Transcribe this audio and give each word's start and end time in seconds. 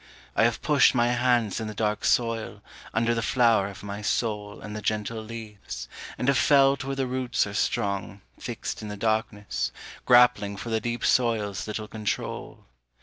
I 0.35 0.45
have 0.45 0.63
pushed 0.63 0.95
my 0.95 1.09
hands 1.09 1.59
in 1.59 1.67
the 1.67 1.75
dark 1.75 2.03
soil, 2.05 2.63
under 2.91 3.13
the 3.13 3.21
flower 3.21 3.67
of 3.67 3.83
my 3.83 4.01
soul 4.01 4.59
And 4.59 4.75
the 4.75 4.81
gentle 4.81 5.21
leaves, 5.21 5.87
and 6.17 6.27
have 6.27 6.39
felt 6.39 6.83
where 6.83 6.95
the 6.95 7.05
roots 7.05 7.45
are 7.45 7.53
strong 7.53 8.21
Fixed 8.39 8.81
in 8.81 8.87
the 8.87 8.97
darkness, 8.97 9.71
grappling 10.07 10.57
for 10.57 10.71
the 10.71 10.81
deep 10.81 11.05
soil's 11.05 11.67
little 11.67 11.87
control. 11.87 12.65